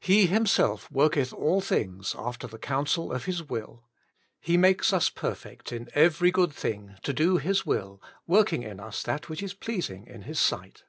[0.00, 3.84] He Himself worketh all things after the coun sel of His will.
[4.38, 9.02] "He makes us perfect in every good thing to do His will, working in us
[9.04, 10.82] that which is pleasing in His sight."